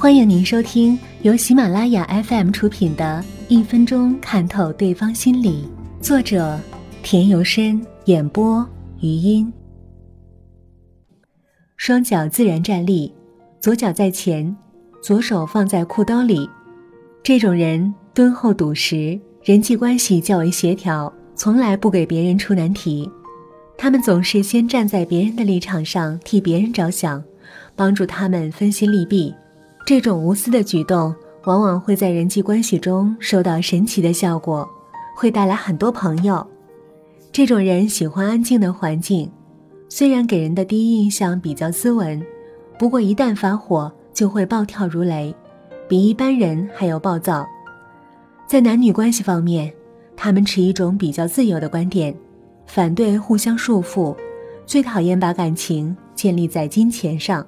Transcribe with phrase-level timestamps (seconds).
[0.00, 5.68] 欢迎您收听由喜马拉雅 FM 出品的《一分钟看透对方心理》，
[6.00, 6.56] 作者
[7.02, 8.64] 田由深，演播
[9.00, 9.52] 余音。
[11.76, 13.12] 双脚自然站立，
[13.58, 14.56] 左脚在前，
[15.02, 16.48] 左手放在裤兜里。
[17.24, 23.10] 这种人敦厚笃实，人际关系较为协调，从来不给别人出难题。
[23.76, 27.20] 他们总是先站在别人的立场上替别人着想，
[27.74, 29.34] 帮助他们分析利弊。
[29.88, 31.14] 这种无私的举动，
[31.44, 34.68] 往往会在人际关系中收到神奇的效果，
[35.16, 36.46] 会带来很多朋友。
[37.32, 39.32] 这种人喜欢安静的环境，
[39.88, 42.22] 虽然给人的第一印象比较斯文，
[42.78, 45.34] 不过一旦发火就会暴跳如雷，
[45.88, 47.48] 比一般人还要暴躁。
[48.46, 49.72] 在男女关系方面，
[50.14, 52.14] 他们持一种比较自由的观点，
[52.66, 54.14] 反对互相束缚，
[54.66, 57.42] 最讨厌把感情建立在金钱上。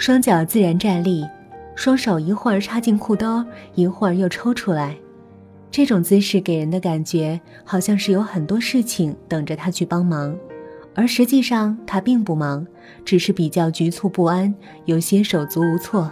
[0.00, 1.28] 双脚自然站立，
[1.74, 4.96] 双手一会儿插进裤兜，一会儿又抽出来，
[5.70, 10.34] 这种姿势给人的感觉好像是有很多事情等着他去帮忙，
[10.94, 12.66] 而实际上他并不忙，
[13.04, 14.54] 只是比较局促不安，
[14.86, 16.10] 有些手足无措。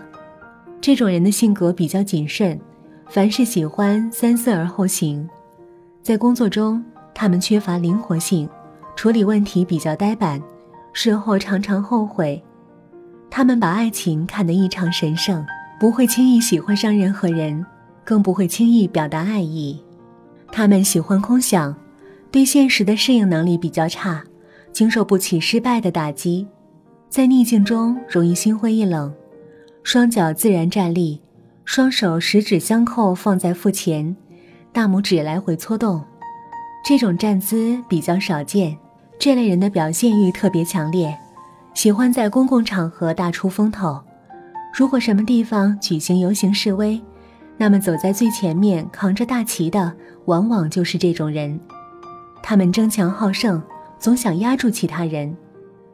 [0.83, 2.61] 这种人的性格比较谨慎，
[3.09, 5.27] 凡事喜欢三思而后行，
[6.03, 6.84] 在工作中
[7.15, 8.47] 他们缺乏灵活性，
[8.95, 10.39] 处理问题比较呆板，
[10.93, 12.45] 事后常常后悔。
[13.31, 15.45] 他们把爱情看得异常神圣，
[15.79, 17.65] 不会轻易喜欢上任何人，
[18.05, 19.83] 更不会轻易表达爱意。
[20.51, 21.77] 他们喜欢空想，
[22.31, 24.25] 对现实的适应能力比较差，
[24.73, 26.47] 经受不起失败的打击，
[27.09, 29.12] 在逆境中容易心灰意冷。
[29.84, 31.21] 双脚自然站立，
[31.65, 34.17] 双手十指相扣放在腹前，
[34.73, 36.03] 大拇指来回搓动，
[36.84, 38.77] 这种站姿比较少见。
[39.19, 41.17] 这类人的表现欲特别强烈。
[41.79, 44.03] 喜欢在公共场合大出风头，
[44.75, 47.01] 如果什么地方举行游行示威，
[47.57, 51.56] 那么走在最前面扛着大旗的往往就是这种人。
[52.43, 53.62] 他们争强好胜，
[53.97, 55.33] 总想压住其他人。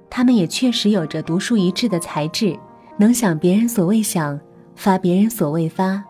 [0.09, 2.59] 他们也确实有着独树一帜的才智，
[2.97, 4.41] 能想别人所未想，
[4.75, 6.03] 发别人所未发。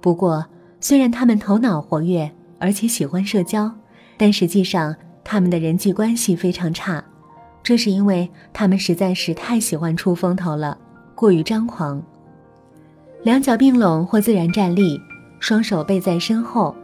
[0.00, 0.42] 不过，
[0.80, 3.70] 虽然他们头脑活跃，而且喜欢社交，
[4.16, 7.04] 但实际上他们的人际关系非常差。
[7.62, 10.76] 这是因为他们实在是太喜欢出风头了，
[11.14, 12.02] 过于张狂。
[13.24, 15.00] 两脚并拢或自然站立，
[15.40, 16.74] 双手背在身后，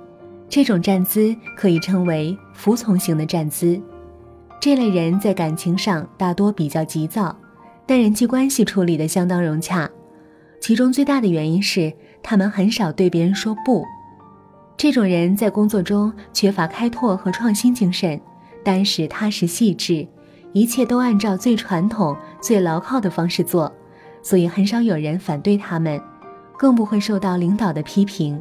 [0.49, 3.81] 这种站姿可以称为服从型的站姿。
[4.61, 7.35] 这类人在感情上大多比较急躁，
[7.87, 9.89] 但人际关系处理的相当融洽。
[10.61, 11.93] 其中最大的原因是
[12.23, 13.85] 他们很少对别人说不。
[14.77, 18.21] 这种人在工作中缺乏开拓和创新精神，
[18.65, 20.07] 但是踏实细致。
[20.55, 23.71] 一切都按照最传统、最牢靠的方式做，
[24.23, 26.01] 所以很少有人反对他们，
[26.57, 28.41] 更不会受到领导的批评。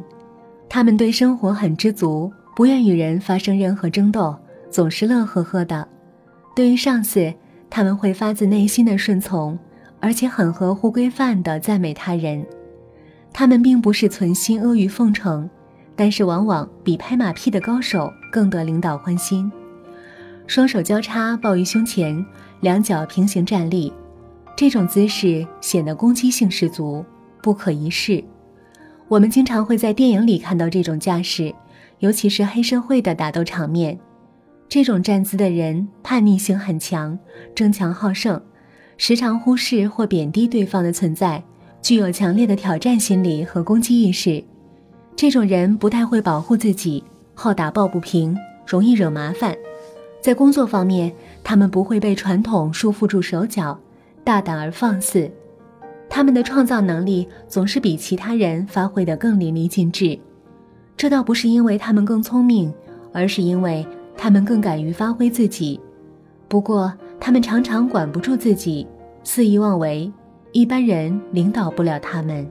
[0.68, 4.34] 他们对生活很知足，不愿与人发生任何争斗，
[4.70, 5.86] 总是乐呵呵的。
[6.54, 7.34] 对于上司，
[7.68, 9.58] 他们会发自内心的顺从，
[9.98, 12.46] 而且很合乎规范的赞美他人。
[13.32, 15.50] 他们并不是存心阿谀奉承，
[15.96, 19.50] 但是往往比拍马屁的高手更得领导欢心。
[20.46, 22.24] 双手交叉抱于胸前，
[22.60, 23.92] 两脚平行站立，
[24.56, 27.04] 这种姿势显得攻击性十足，
[27.42, 28.22] 不可一世。
[29.08, 31.54] 我们经常会在电影里看到这种架势，
[32.00, 33.98] 尤其是黑社会的打斗场面。
[34.68, 37.18] 这种站姿的人叛逆性很强，
[37.54, 38.40] 争强好胜，
[38.96, 41.42] 时常忽视或贬低对方的存在，
[41.80, 44.42] 具有强烈的挑战心理和攻击意识。
[45.16, 47.02] 这种人不太会保护自己，
[47.34, 49.54] 好打抱不平，容易惹麻烦。
[50.24, 51.12] 在工作方面，
[51.42, 53.78] 他们不会被传统束缚住手脚，
[54.24, 55.30] 大胆而放肆。
[56.08, 60.18] 他们的创造能力总是比其他人发挥得更淋漓尽致。
[60.96, 62.72] 这倒不是因为他们更聪明，
[63.12, 63.86] 而是因为
[64.16, 65.78] 他们更敢于发挥自己。
[66.48, 68.86] 不过，他们常常管不住自己，
[69.24, 70.10] 肆意妄为，
[70.52, 72.50] 一般人领导不了他们。